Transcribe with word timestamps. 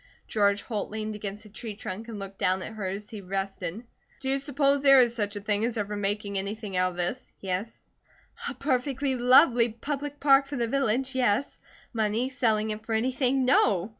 George 0.27 0.63
Holt 0.63 0.89
leaned 0.89 1.13
against 1.13 1.45
a 1.45 1.49
tree 1.49 1.75
trunk 1.75 2.07
and 2.07 2.17
looked 2.17 2.39
down 2.39 2.63
at 2.63 2.73
her 2.73 2.87
as 2.87 3.11
he 3.11 3.21
rested. 3.21 3.83
"Do 4.19 4.29
you 4.29 4.39
suppose 4.39 4.81
there 4.81 4.99
is 4.99 5.13
such 5.13 5.35
a 5.35 5.41
thing 5.41 5.63
as 5.63 5.77
ever 5.77 5.95
making 5.95 6.39
anything 6.39 6.75
out 6.75 6.93
of 6.93 6.97
this?" 6.97 7.31
he 7.37 7.51
asked. 7.51 7.83
"A 8.49 8.55
perfectly 8.55 9.13
lovely 9.15 9.69
public 9.69 10.19
park 10.19 10.47
for 10.47 10.55
the 10.55 10.67
village, 10.67 11.13
yes; 11.13 11.59
money, 11.93 12.29
selling 12.29 12.71
it 12.71 12.83
for 12.83 12.93
anything, 12.95 13.45
no! 13.45 13.89